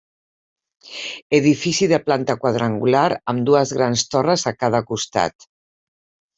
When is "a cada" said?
4.55-4.85